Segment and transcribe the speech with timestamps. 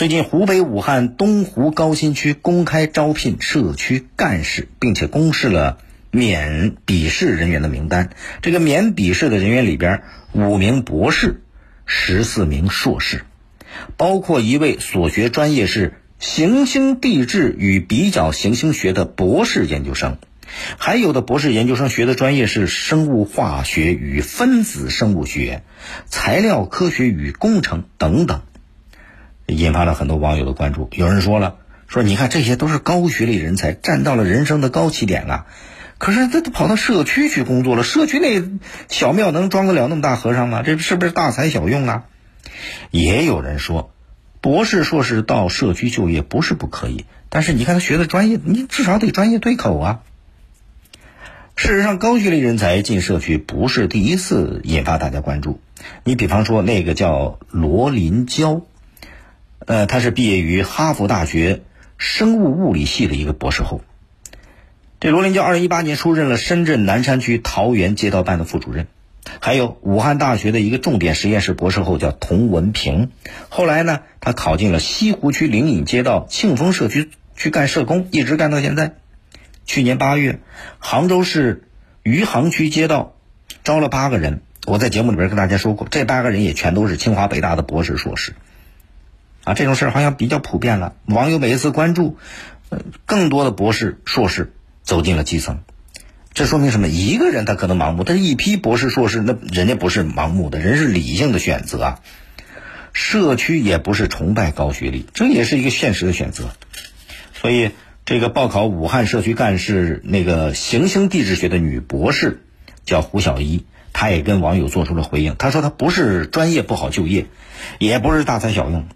[0.00, 5.76] 最近，湖北武汉东湖高新区公开招聘社区干事，并且公示了
[6.10, 8.08] 免笔试人员的名单。
[8.40, 10.00] 这个免笔试的人员里边，
[10.32, 11.42] 五名博士，
[11.84, 13.26] 十四名硕士，
[13.98, 20.16] 包括一位所学专业是行星地质与比较行星学的博士研究生，
[20.78, 25.62] 还有的博士研究生学的专业是生物化学与分子生物学、
[26.06, 28.40] 材料科学与工程等等。
[29.50, 30.88] 引发了很多网友的关注。
[30.92, 31.56] 有人说了
[31.88, 35.46] ：“说你看，这些都是高学历人才，站到了人生的高起点了。
[35.98, 38.42] 可是他都跑到社区去工作了，社区那
[38.88, 40.62] 小庙能装得了那么大和尚吗？
[40.62, 42.04] 这是不是大材小用啊？”
[42.90, 43.92] 也有人说，
[44.40, 50.00] 博士、硕士到社区就业不是不可以，但是你看他学的专业，你至少得专业对口啊。
[51.56, 55.60] 事实上，高学历人才进社区不是第一次引发大家关注。
[56.04, 58.62] 你比方说那个叫罗林娇。
[59.70, 61.62] 呃，他是毕业于哈佛大学
[61.96, 63.82] 生物物理系的一个博士后。
[64.98, 68.88] 这罗林娇二零一八年出任了深圳南山区桃园街道办的副主任。
[69.38, 73.10] 还有武汉大学的一个重点实验室博士后叫童文平，
[73.48, 78.94] 后来呢，他考进了西湖区灵隐街道庆丰社区去干社工，一直干到现在。
[79.66, 80.40] 去年八月，
[80.80, 81.62] 杭州市
[82.02, 83.14] 余杭区街道
[83.62, 88.32] 招了八个人，我在节目里边跟大家说过，这八个人也全都是清华北大的博士硕士。
[89.54, 90.94] 这种事儿好像比较普遍了。
[91.06, 92.16] 网友每一次关注，
[93.06, 95.60] 更多的博士、硕士走进了基层，
[96.32, 96.88] 这说明什么？
[96.88, 101.98] 一个人他可能盲目，但是一批博士、硕士，那人家不是盲目的，人是理性的选择。
[102.92, 106.50] 社区也不是崇拜高学历，这也是一个现实的选择。
[107.32, 107.70] 所以，
[108.04, 112.42] 这个报考武汉社区干事那个行星地质学的女博士
[112.84, 115.36] 叫胡小一，她也跟网友做出了回应。
[115.38, 117.26] 她说：“她不是专业不好就业，
[117.78, 118.86] 也不是大材小用。”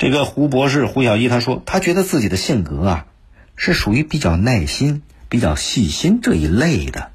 [0.00, 3.06] 这个胡博士胡小一他说，他觉得自己的性格啊，
[3.54, 7.10] 是属于比较耐心、比较细心这一类的，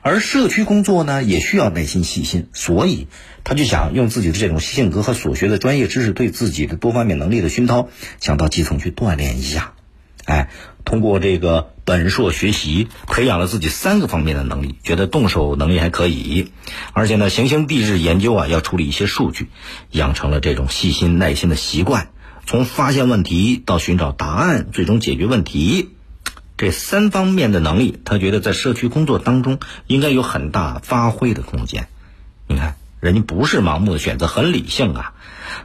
[0.00, 3.08] 而社区工作呢也需要耐心细心，所以
[3.42, 7.88] 他就想用自己的这种性格和所学的专业知识，对自己的多方面能力的熏陶，
[8.20, 9.72] 想到基层去锻炼一下。
[10.24, 10.50] 哎，
[10.84, 16.52] 通过这个本硕学习，培养了自己三个方面的能力，觉得动手能力还可以，
[16.92, 19.48] 而且呢，行星地质研究啊要处理一些数据，
[19.90, 22.10] 养成了这种细心耐心的习惯。
[22.46, 25.90] 从发现问题到寻找答案，最终解决问题，
[26.56, 31.88] 这三方面的能力，他觉得在社区工作当中应该有很大发挥的空间。
[32.46, 35.12] 你看，人家不是盲目的选择，很理性啊。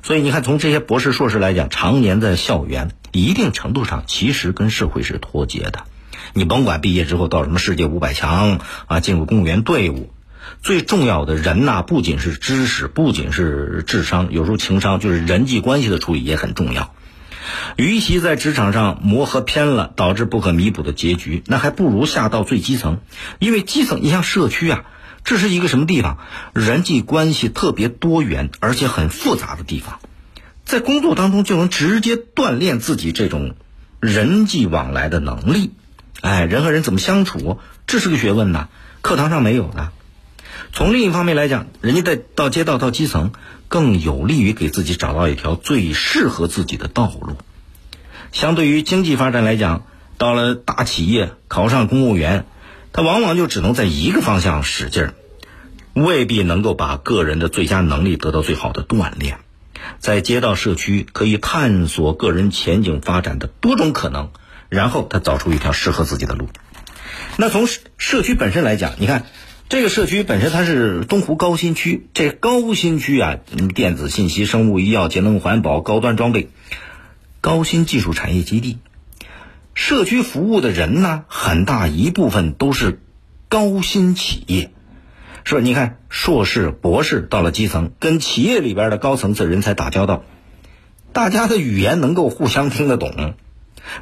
[0.04, 5.84] 所以你看，从这些博士、硕士来讲，常年在校园，一定程度上其实跟社会是脱节的。
[6.34, 10.12] 你甭管毕业之后到什么世界五百强啊，进入公务员队伍。
[10.62, 16.94] 最重要的人呐，不仅是知识，不仅是智商，有时候情商，就是人际关系的处理也很重要。
[17.76, 23.00] 与其在职场上磨合偏了，导致不可弥补的结局，那还不如下到最基层。
[23.40, 24.86] 因为基层，你像社区啊，
[25.24, 26.18] 这是一个什么地方？
[26.54, 30.00] 人际关系特别多元，而且很复杂的地方，
[30.64, 33.56] 在工作当中就能直接锻炼自己这种
[34.00, 35.72] 人际往来的能力。
[36.22, 38.70] 哎，人和人怎么相处，这是个学问呐，
[39.02, 39.92] 课堂上没有的。
[40.76, 43.32] 从另一方面来讲，人家在到街道到基层，
[43.70, 47.38] 更有利于给自己找到一条最适合自己的道路。
[48.34, 49.88] 相对于经济发展来讲，
[50.18, 52.46] 到了大企业考上公务员，
[52.92, 55.14] 他往往就只能在一个方向使劲儿，
[55.94, 59.40] 未必能够把个人的最佳能力得到最好的锻炼。
[60.00, 64.30] 在街道社区，可以探索个人前景发展的多种可能，
[64.68, 66.50] 然后他找出一条适合自己的路。
[67.38, 67.66] 那从
[67.98, 69.26] 社区本身来讲，你看。
[69.68, 73.40] 这个社区本身它是东湖高新区，这高新区啊，
[73.74, 76.50] 电子信息、生物医药、节能环保、高端装备、
[77.42, 78.78] 高新技术产业基地。
[79.74, 83.02] 社区服务的人呢，很大一部分都是
[83.50, 84.72] 高新企业。
[85.44, 90.24] 说你看，硕士、博士到了基层，跟企业里边的高层次人才打交道，
[91.12, 93.34] 大家的语言能够互相听得懂。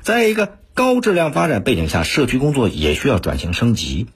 [0.02, 4.08] 在一个高质量发展背景下，社区工作也需要转型升级。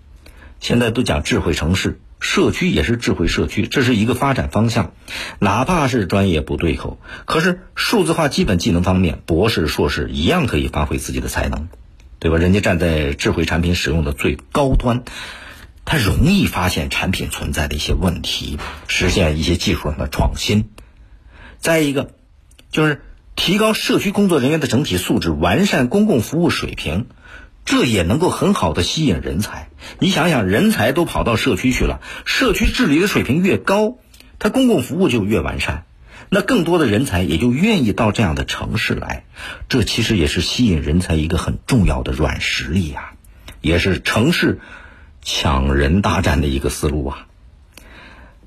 [0.59, 4.93] 现在都讲智慧城市，社区也是智慧社区，这是一个发展方向。
[5.39, 11.67] 哪怕是专业不对口，可是数字化基本技能方面，博士、硕士一样可以发挥自己的才能，
[12.19, 12.37] 对吧？
[12.37, 15.03] 人家站在智慧产品使用的最高端，
[15.85, 18.57] 他容易发现产品存在的一些问题，
[18.87, 20.69] 实现一些技术上的创新。
[21.59, 22.11] 再一个，
[22.71, 23.01] 就是
[23.35, 27.05] 提高社区工作人员的整体素质，完善公共服务水平。
[27.67, 29.67] 这也能够很好的吸引人才。
[29.99, 33.97] 你想想，人才都跑到社区去了，社区治理的水平越高，
[34.39, 35.83] 它公共服务就越完善。
[36.29, 39.25] 那更多的人才也就愿意到这样的城市来，
[39.67, 43.11] 这其实也是吸引人才一个很重要的软实力啊，
[43.59, 44.59] 也是城市
[45.21, 47.27] 抢人大战的一个思路啊。